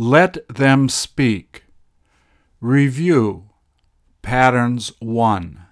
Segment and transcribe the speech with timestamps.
[0.00, 1.64] Let them speak.
[2.60, 3.48] Review
[4.22, 5.66] Patterns 1.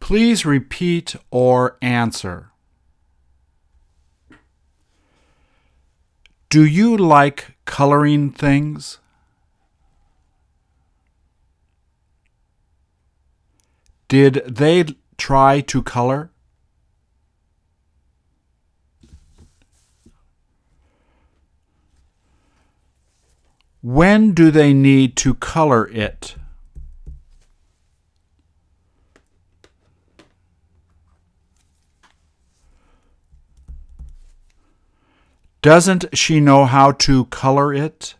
[0.00, 2.52] Please repeat or answer.
[6.48, 9.00] Do you like coloring things?
[14.08, 14.86] Did they
[15.18, 16.30] try to color?
[23.86, 26.34] When do they need to color it?
[35.62, 38.16] Doesn't she know how to color it?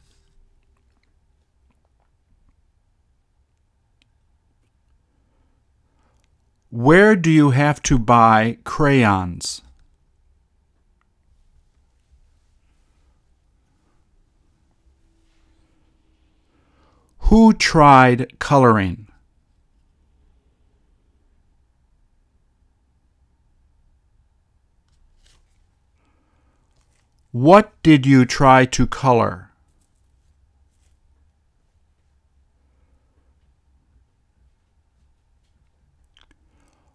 [6.71, 9.63] Where do you have to buy crayons?
[17.29, 19.09] Who tried coloring?
[27.33, 29.51] What did you try to color?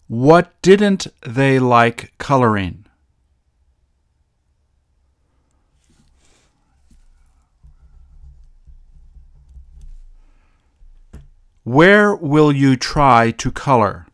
[0.07, 2.85] What didn't they like coloring?
[11.63, 14.07] Where will you try to color?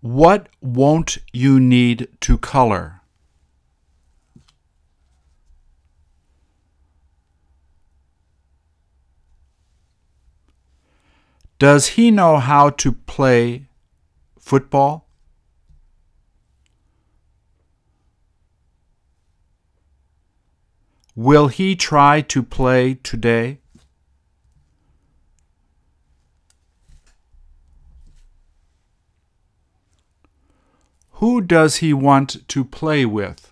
[0.00, 3.00] What won't you need to color?
[11.58, 13.66] Does he know how to play
[14.38, 15.05] football?
[21.16, 23.60] Will he try to play today?
[31.12, 33.50] Who does he want to play with?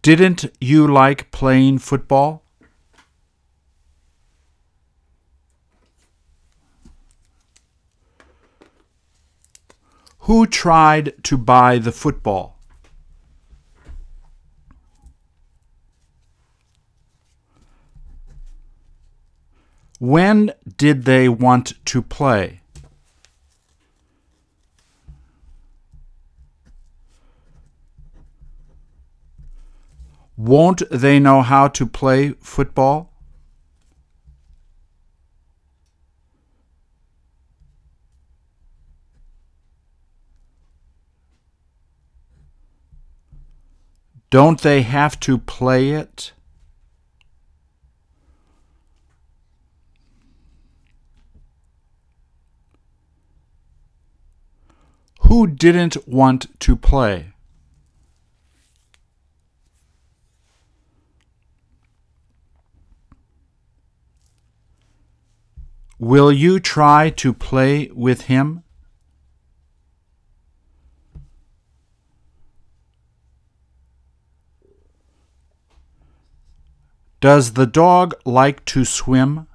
[0.00, 2.41] Didn't you like playing football?
[10.26, 12.60] Who tried to buy the football?
[19.98, 22.60] When did they want to play?
[30.36, 33.11] Won't they know how to play football?
[44.32, 46.32] Don't they have to play it?
[55.20, 57.34] Who didn't want to play?
[65.98, 68.64] Will you try to play with him?
[77.22, 79.46] Does the dog like to swim?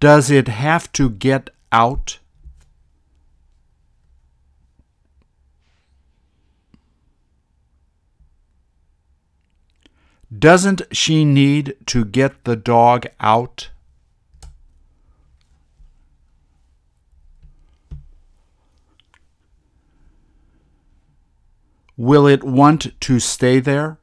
[0.00, 2.18] Does it have to get out?
[10.36, 13.70] Doesn't she need to get the dog out?
[21.98, 23.98] Will it want to stay there?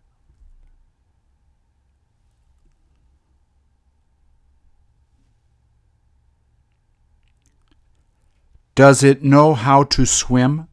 [8.76, 10.68] Does it know how to swim?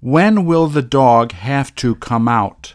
[0.00, 2.74] When will the dog have to come out?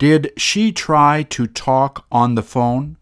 [0.00, 2.96] Did she try to talk on the phone?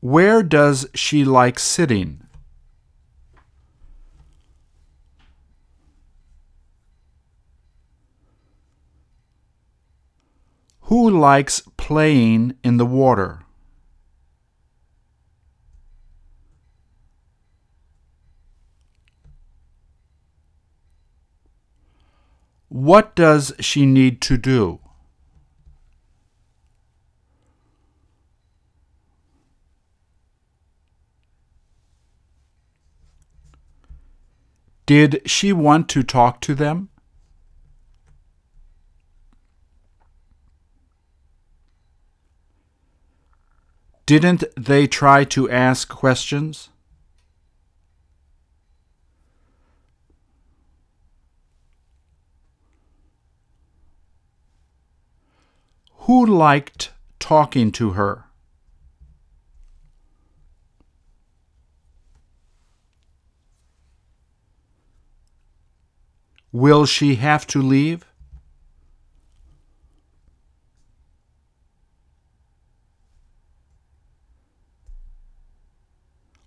[0.00, 2.26] Where does she like sitting?
[10.90, 13.42] Who likes playing in the water?
[22.72, 24.80] What does she need to do?
[34.86, 36.88] Did she want to talk to them?
[44.06, 46.70] Didn't they try to ask questions?
[56.06, 58.24] Who liked talking to her?
[66.50, 68.04] Will she have to leave?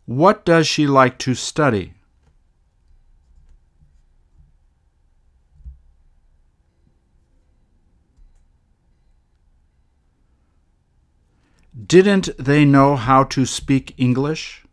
[0.06, 1.94] What does she like to study?
[11.76, 14.64] Didn't they know how to speak English?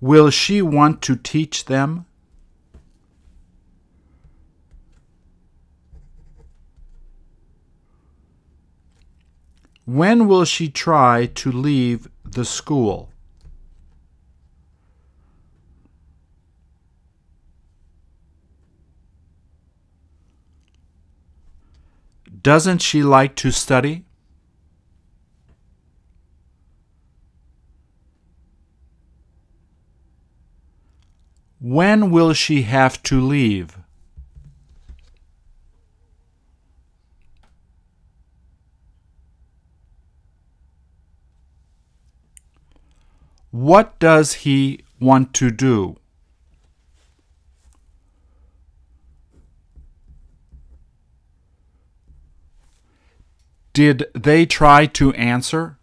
[0.00, 2.06] Will she want to teach them?
[9.84, 13.10] When will she try to leave the school?
[22.46, 24.04] Doesn't she like to study?
[31.58, 33.76] When will she have to leave?
[43.50, 45.96] What does he want to do?
[53.76, 55.76] Did they try to answer?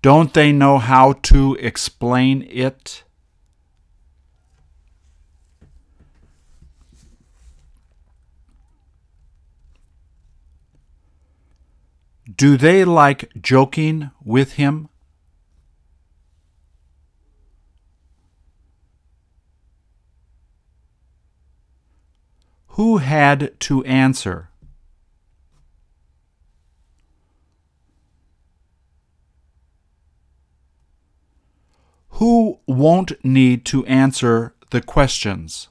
[0.00, 3.04] Don't they know how to explain it?
[12.34, 14.88] Do they like joking with him?
[22.78, 24.50] Who had to answer?
[32.10, 35.66] Who won't need to answer the questions?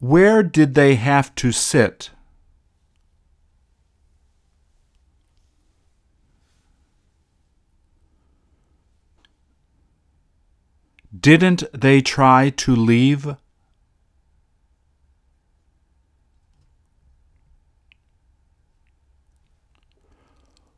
[0.00, 2.10] Where did they have to sit?
[11.18, 13.36] Didn't they try to leave?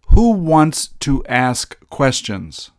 [0.08, 2.70] Who wants to ask questions?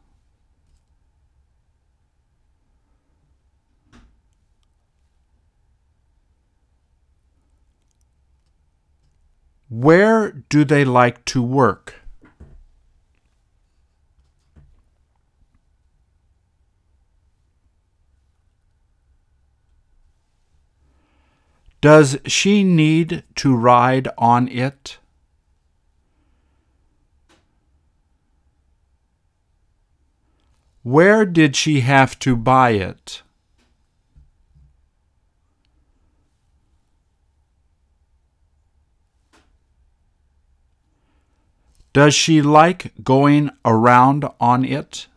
[9.70, 12.01] Where do they like to work?
[21.82, 25.00] Does she need to ride on it?
[30.84, 33.24] Where did she have to buy it?
[41.94, 45.08] Does she like going around on it?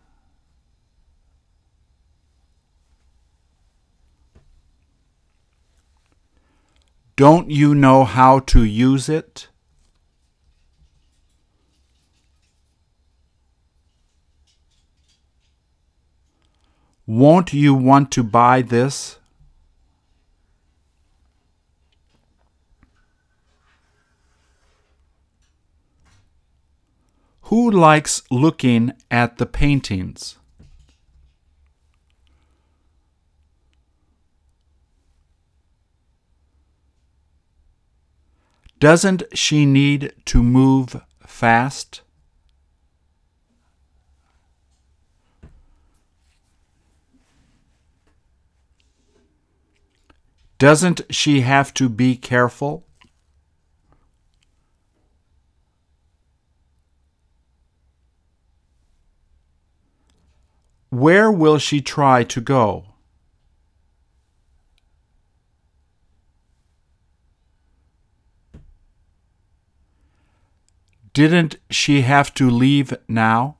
[7.17, 9.49] Don't you know how to use it?
[17.07, 19.19] Won't you want to buy this?
[27.43, 30.39] Who likes looking at the paintings?
[38.85, 42.03] Doesn't she need to move fast?
[50.59, 52.85] Doesn't she have to be careful?
[60.91, 62.94] Where will she try to go?
[71.15, 73.59] Didn't she have to leave now?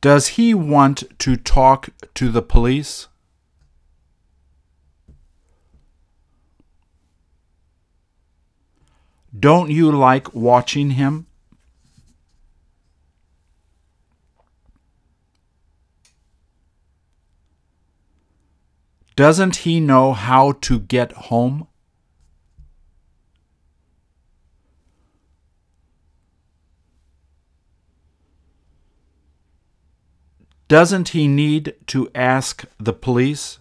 [0.00, 3.08] Does he want to talk to the police?
[9.36, 11.26] Don't you like watching him?
[19.16, 21.68] Doesn't he know how to get home?
[30.66, 33.60] Doesn't he need to ask the police?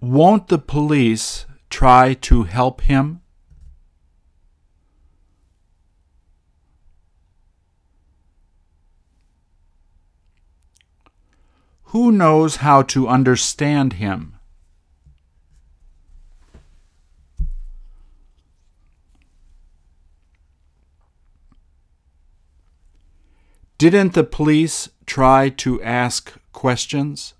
[0.00, 3.22] Won't the police try to help him?
[11.90, 14.36] Who knows how to understand him?
[23.78, 27.34] Didn't the police try to ask questions?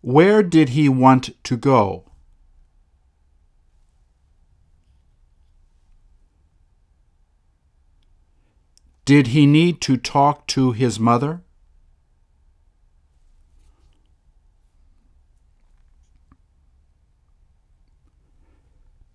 [0.00, 2.11] Where did he want to go?
[9.12, 11.42] Did he need to talk to his mother?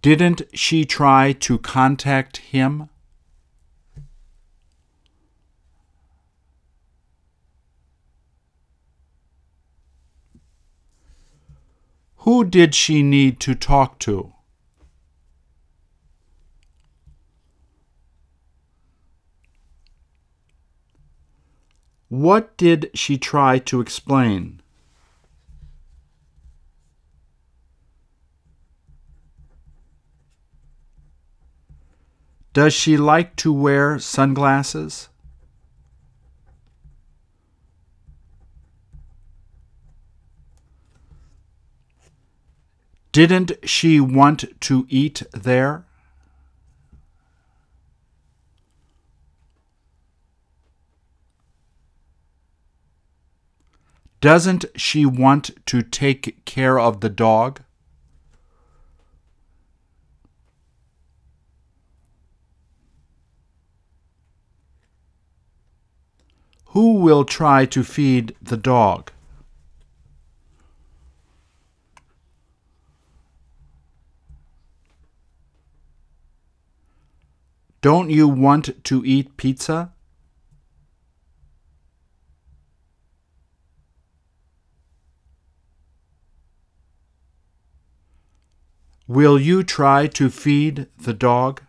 [0.04, 2.90] Didn't she try to contact him?
[12.18, 14.37] Who did she need to talk to?
[22.10, 24.62] What did she try to explain?
[32.54, 35.10] Does she like to wear sunglasses?
[43.12, 45.86] Didn't she want to eat there?
[54.20, 57.62] Doesn't she want to take care of the dog?
[66.72, 69.12] Who will try to feed the dog?
[77.82, 79.94] Don't you want to eat pizza?
[89.08, 91.62] Will you try to feed the dog?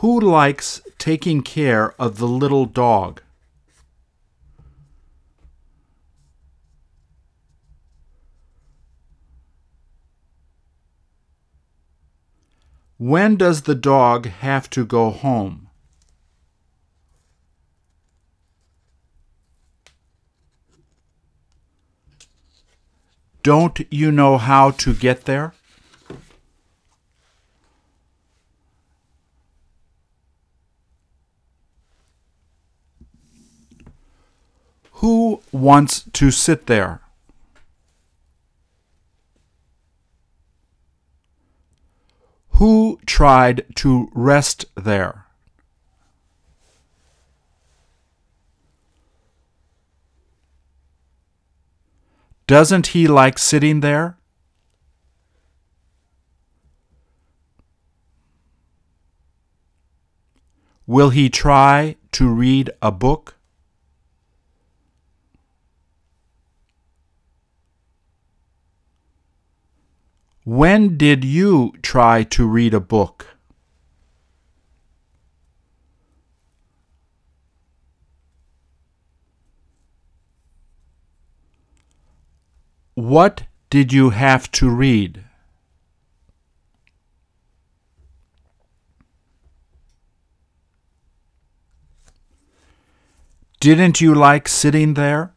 [0.00, 3.20] Who likes taking care of the little dog?
[12.96, 15.65] When does the dog have to go home?
[23.46, 25.54] Don't you know how to get there?
[34.94, 37.02] Who wants to sit there?
[42.54, 45.25] Who tried to rest there?
[52.46, 54.18] Doesn't he like sitting there?
[60.86, 63.36] Will he try to read a book?
[70.44, 73.35] When did you try to read a book?
[82.96, 85.22] What did you have to read?
[93.60, 95.34] Didn't you like sitting there?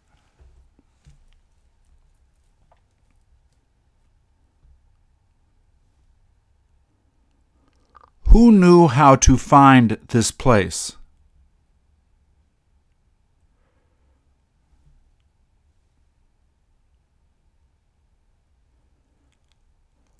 [8.29, 10.95] Who knew how to find this place?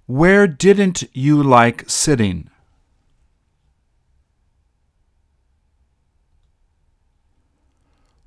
[0.10, 2.50] Where didn't you like sitting?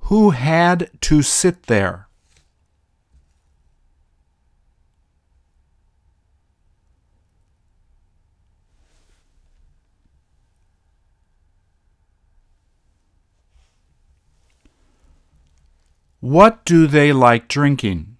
[0.03, 2.07] Who had to sit there?
[16.21, 18.12] What do they like drinking?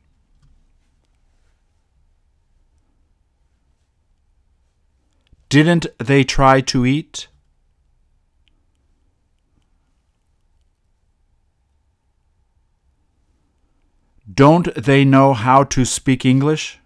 [5.53, 7.29] Didn't they try to eat?
[14.33, 16.79] Don't they know how to speak English?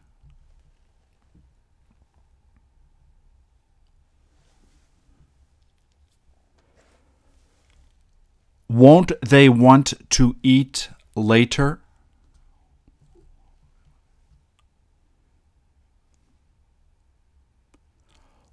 [8.69, 11.86] Won't they want to eat later?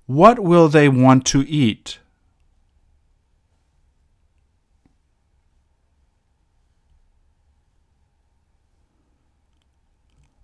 [0.05, 1.99] What will they want to eat?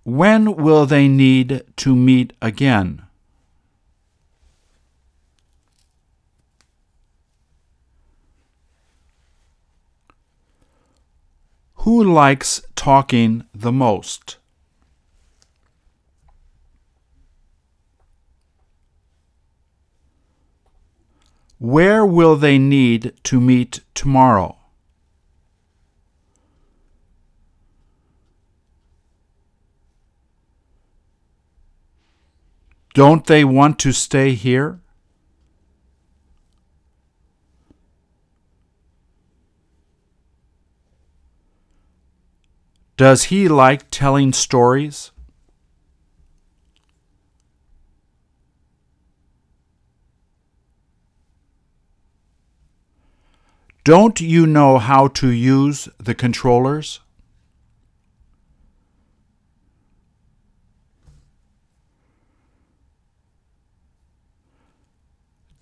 [0.04, 3.04] When will they need to meet again?
[11.84, 14.39] Who likes talking the most?
[21.60, 24.56] Where will they need to meet tomorrow?
[32.94, 34.80] Don't they want to stay here?
[42.96, 45.12] Does he like telling stories?
[53.90, 57.00] Don't you know how to use the controllers?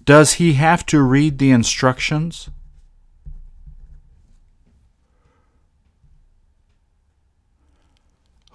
[0.04, 2.50] Does he have to read the instructions?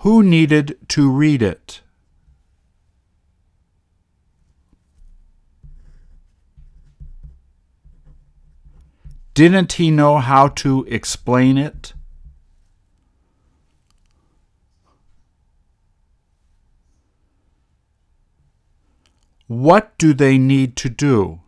[0.01, 1.81] Who needed to read it?
[9.35, 11.95] Didn't he know how to explain it?
[19.47, 21.41] What do they need to do?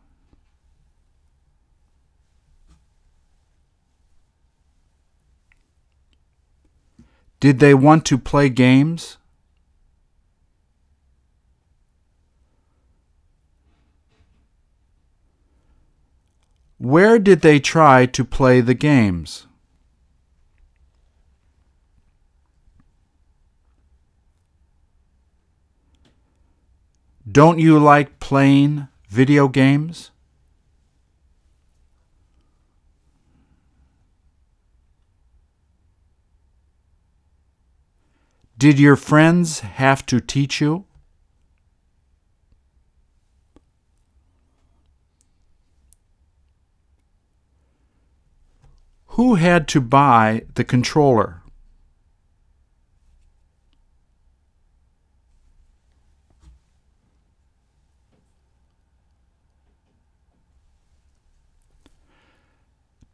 [7.40, 9.18] Did they want to play games?
[16.78, 19.46] Where did they try to play the games?
[27.30, 30.10] Don't you like playing video games?
[38.58, 40.84] Did your friends have to teach you?
[49.14, 51.40] Who had to buy the controller?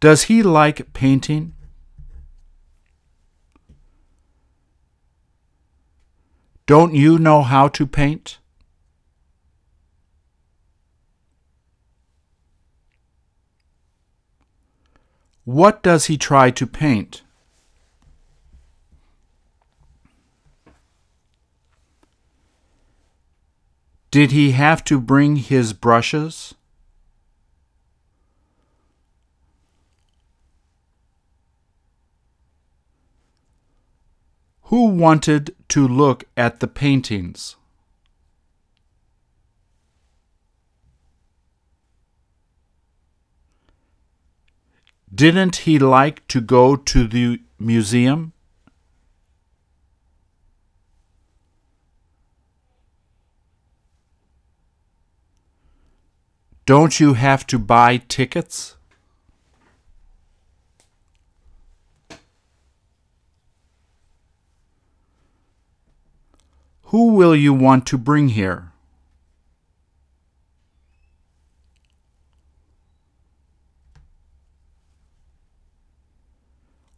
[0.01, 1.53] Does he like painting?
[6.65, 8.39] Don't you know how to paint?
[15.51, 17.23] What does he try to paint?
[24.13, 26.55] Did he have to bring his brushes?
[34.67, 37.57] Who wanted to look at the paintings?
[45.13, 48.33] Didn't he like to go to the museum?
[56.65, 58.77] Don't you have to buy tickets?
[66.85, 68.71] Who will you want to bring here?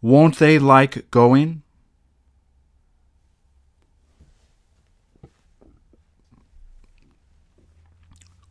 [0.03, 1.62] Won't they like going?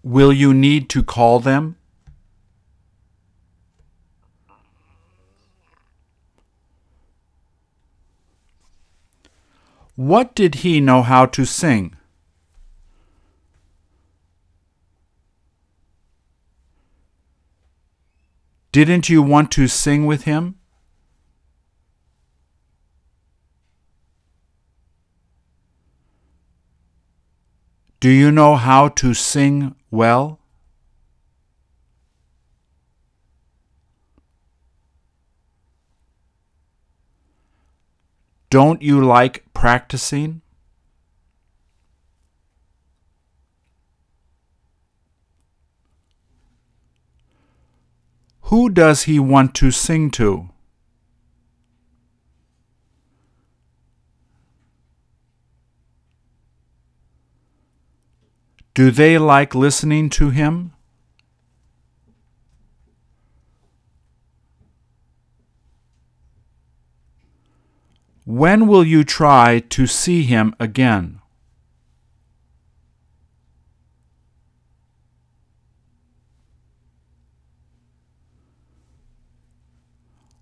[0.02, 1.76] Will you need to call them?
[9.96, 11.98] What did he know how to sing?
[18.72, 20.61] Didn't you want to sing with him?
[28.02, 30.40] Do you know how to sing well?
[38.50, 40.42] Don't you like practicing?
[48.50, 50.51] Who does he want to sing to?
[58.74, 60.72] Do they like listening to him?
[68.24, 71.20] When will you try to see him again?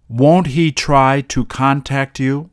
[0.08, 2.52] Won't he try to contact you?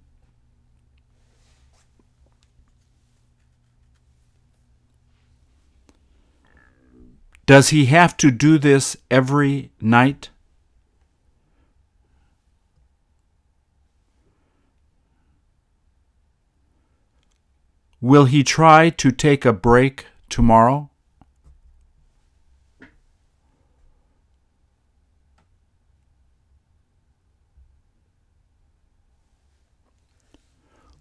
[7.46, 10.30] Does he have to do this every night?
[18.00, 20.90] Will he try to take a break tomorrow?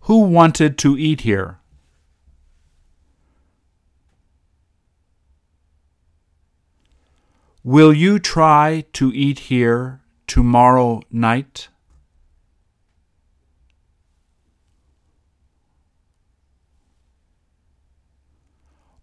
[0.02, 1.58] Who wanted to eat here?
[7.68, 11.70] Will you try to eat here tomorrow night?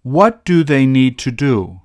[0.03, 1.81] What do they need to do?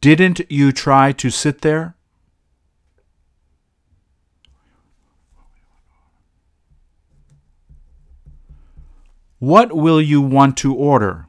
[0.00, 1.94] Didn't you try to sit there?
[9.38, 11.26] What will you want to order?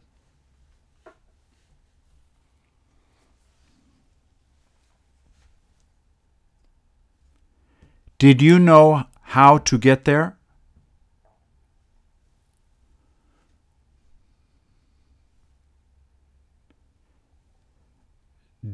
[8.17, 10.37] Did you know how to get there?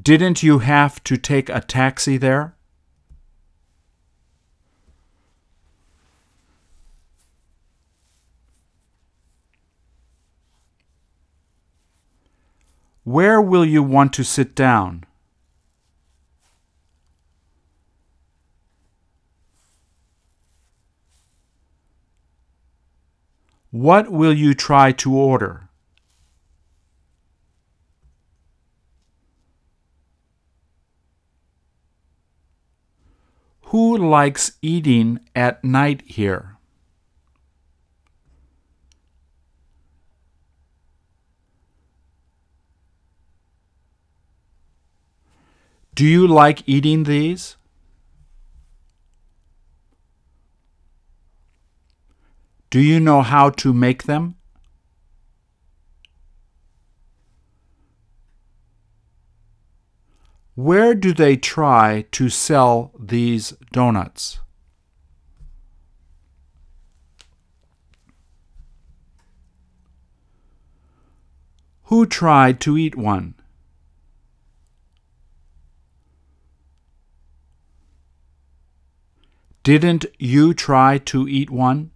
[0.02, 2.55] Didn't you have to take a taxi there?
[13.06, 15.06] Where will you want to sit down?
[23.70, 25.70] What will you try to order?
[33.65, 36.55] Who likes eating at night here?
[45.95, 47.55] Do you like eating these?
[52.69, 54.36] Do you know how to make them?
[60.55, 64.39] Where do they try to sell these donuts?
[71.84, 73.35] Who tried to eat one?
[79.65, 81.89] Didn't you try to eat one?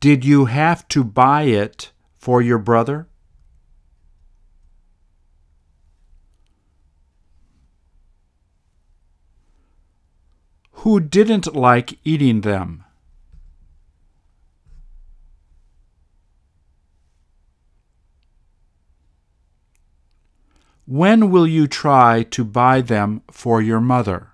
[0.00, 3.08] Did you have to buy it for your brother?
[10.82, 12.84] Who didn't like eating them?
[20.90, 24.32] When will you try to buy them for your mother?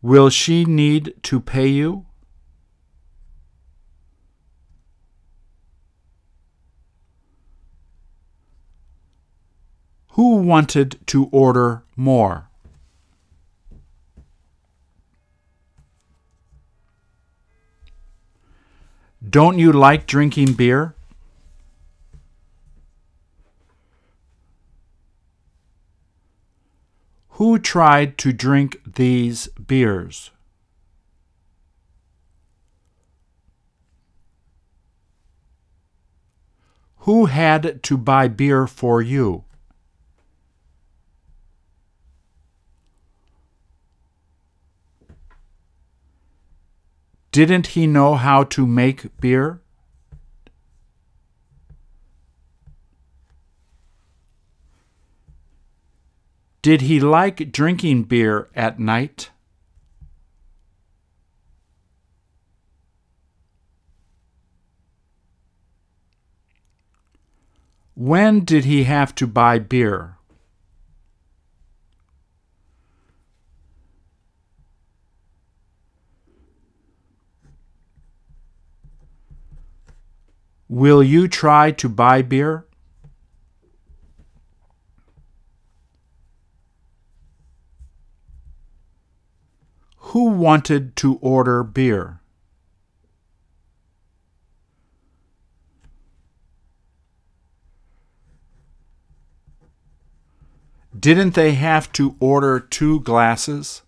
[0.00, 2.06] Will she need to pay you?
[10.12, 12.47] Who wanted to order more?
[19.26, 20.94] Don't you like drinking beer?
[27.30, 30.30] Who tried to drink these beers?
[36.98, 39.44] Who had to buy beer for you?
[47.30, 49.60] Didn't he know how to make beer?
[56.62, 59.30] Did he like drinking beer at night?
[67.94, 70.17] When did he have to buy beer?
[80.68, 82.66] Will you try to buy beer?
[89.96, 92.20] Who wanted to order beer?
[100.98, 103.82] Didn't they have to order two glasses?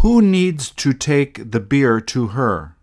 [0.00, 2.74] Who needs to take the beer to her?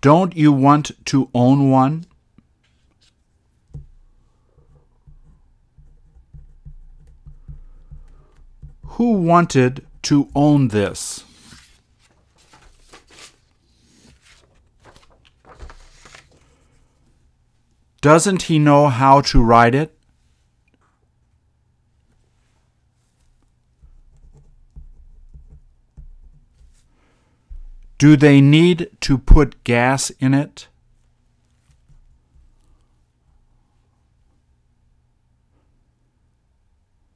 [0.00, 2.06] Don't you want to own one?
[8.84, 11.24] Who wanted to own this?
[18.04, 19.96] Doesn't he know how to ride it?
[27.96, 30.68] Do they need to put gas in it?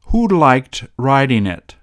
[0.06, 1.76] Who liked riding it?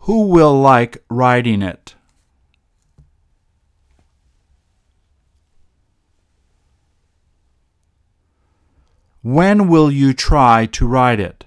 [0.00, 1.94] Who will like riding it?
[9.22, 11.44] When will you try to ride it?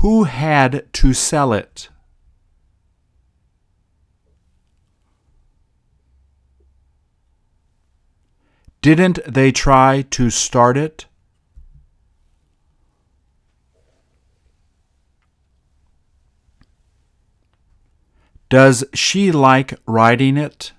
[0.00, 1.88] Who had to sell it?
[8.82, 11.06] Didn't they try to start it?
[18.48, 20.72] Does she like riding it?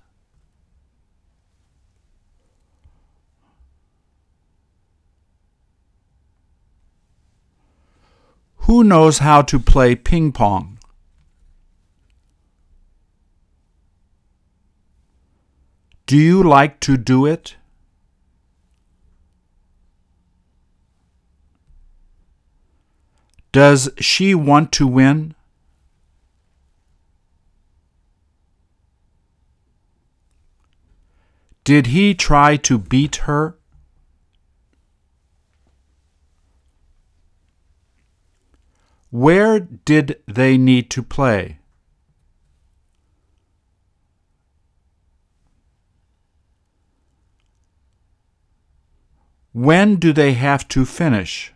[8.67, 10.77] Who knows how to play ping pong?
[16.05, 17.55] Do you like to do it?
[23.53, 25.36] Does she want to win?
[31.67, 33.57] Did he try to beat her?
[39.09, 41.59] Where did they need to play?
[49.51, 51.53] When do they have to finish?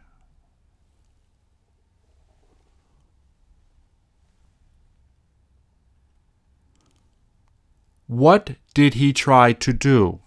[8.11, 10.19] What did he try to do?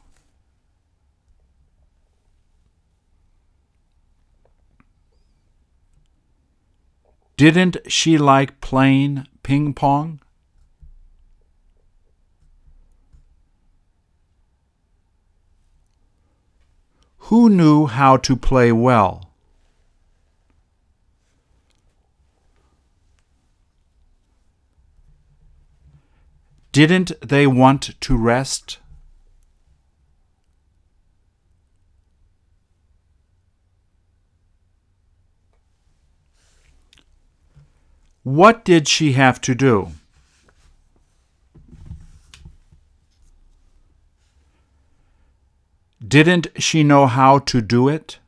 [7.37, 10.21] Didn't she like playing ping pong?
[17.29, 19.24] Who knew how to play well?
[26.75, 28.79] Didn't they want to rest?
[38.25, 39.93] What did she have to do?
[46.05, 48.19] Didn't she know how to do it?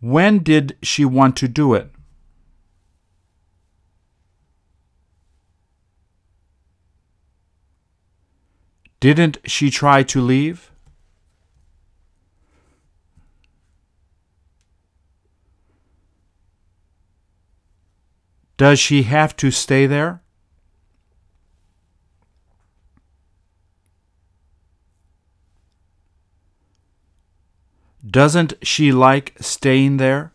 [0.00, 1.93] When did she want to do it?
[9.04, 10.70] Didn't she try to leave?
[18.56, 20.22] Does she have to stay there?
[28.10, 30.33] Doesn't she like staying there?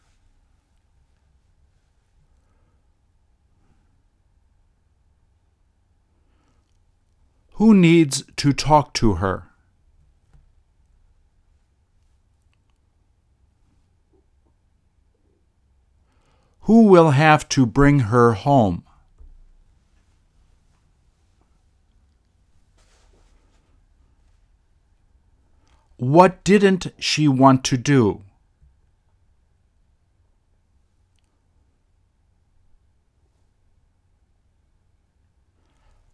[7.60, 9.50] Who needs to talk to her?
[16.62, 18.86] Who will have to bring her home?
[25.98, 28.22] What didn't she want to do?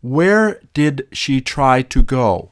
[0.06, 2.52] Where did she try to go?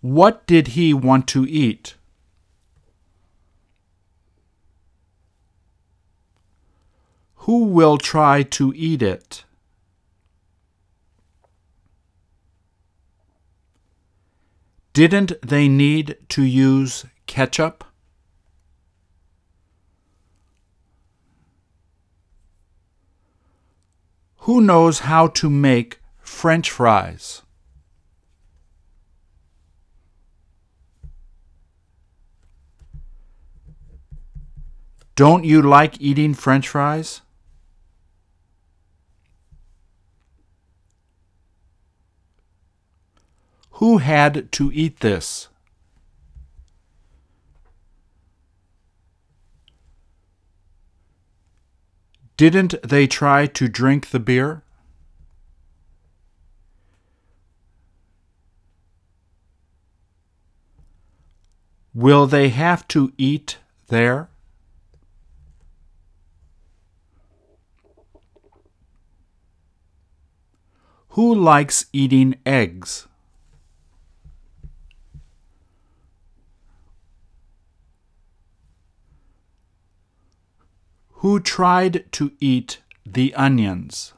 [0.00, 1.96] What did he want to eat?
[7.38, 9.44] Who will try to eat it?
[14.92, 17.82] Didn't they need to use ketchup?
[24.44, 27.40] Who knows how to make French fries?
[35.16, 37.22] Don't you like eating French fries?
[43.80, 45.48] Who had to eat this?
[52.36, 54.62] Didn't they try to drink the beer?
[61.94, 64.28] Will they have to eat there?
[71.10, 73.06] Who likes eating eggs?
[81.24, 84.12] Who tried to eat the onions?